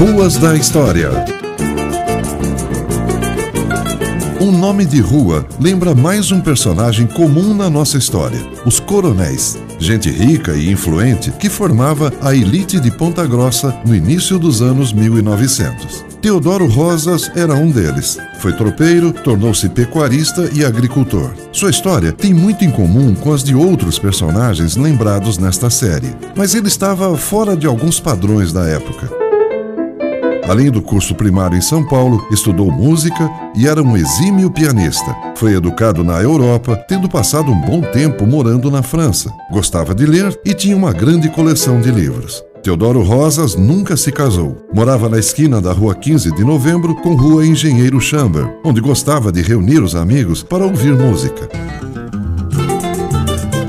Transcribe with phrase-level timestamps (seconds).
[0.00, 1.10] Ruas da História
[4.40, 9.58] Um nome de rua lembra mais um personagem comum na nossa história: os coronéis.
[9.78, 14.90] Gente rica e influente que formava a elite de Ponta Grossa no início dos anos
[14.90, 16.09] 1900.
[16.20, 18.18] Teodoro Rosas era um deles.
[18.40, 21.30] Foi tropeiro, tornou-se pecuarista e agricultor.
[21.50, 26.54] Sua história tem muito em comum com as de outros personagens lembrados nesta série, mas
[26.54, 29.08] ele estava fora de alguns padrões da época.
[30.46, 35.16] Além do curso primário em São Paulo, estudou música e era um exímio pianista.
[35.36, 39.32] Foi educado na Europa, tendo passado um bom tempo morando na França.
[39.50, 42.42] Gostava de ler e tinha uma grande coleção de livros.
[42.62, 44.66] Teodoro Rosas nunca se casou.
[44.72, 49.40] Morava na esquina da Rua 15 de Novembro com Rua Engenheiro Chamber, onde gostava de
[49.40, 51.48] reunir os amigos para ouvir música.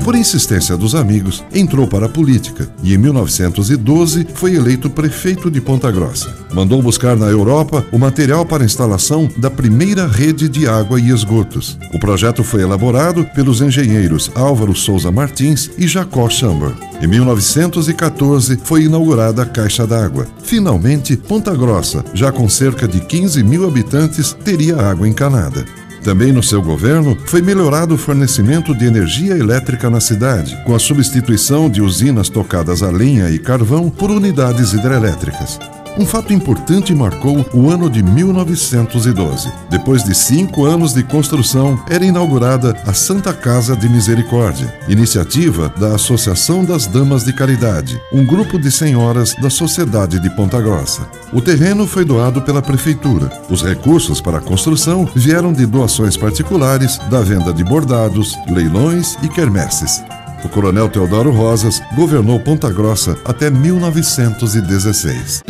[0.03, 5.61] Por insistência dos amigos, entrou para a política e, em 1912, foi eleito prefeito de
[5.61, 6.35] Ponta Grossa.
[6.51, 11.11] Mandou buscar na Europa o material para a instalação da primeira rede de água e
[11.11, 11.77] esgotos.
[11.93, 16.73] O projeto foi elaborado pelos engenheiros Álvaro Souza Martins e Jacó Chamber.
[16.99, 20.25] Em 1914, foi inaugurada a Caixa d'Água.
[20.43, 25.63] Finalmente, Ponta Grossa, já com cerca de 15 mil habitantes, teria água encanada.
[26.03, 30.79] Também no seu governo foi melhorado o fornecimento de energia elétrica na cidade, com a
[30.79, 35.59] substituição de usinas tocadas a lenha e carvão por unidades hidrelétricas.
[35.97, 39.51] Um fato importante marcou o ano de 1912.
[39.69, 45.95] Depois de cinco anos de construção, era inaugurada a Santa Casa de Misericórdia, iniciativa da
[45.95, 51.07] Associação das Damas de Caridade, um grupo de senhoras da Sociedade de Ponta Grossa.
[51.33, 53.29] O terreno foi doado pela Prefeitura.
[53.49, 59.27] Os recursos para a construção vieram de doações particulares, da venda de bordados, leilões e
[59.27, 60.01] quermesses.
[60.43, 65.43] O coronel Teodoro Rosas governou Ponta Grossa até 1916.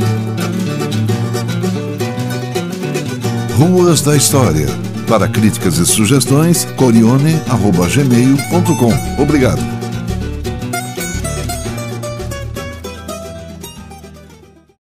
[3.58, 4.67] Ruas da História.
[5.08, 9.22] Para críticas e sugestões, corione.gmail.com.
[9.22, 9.80] Obrigado.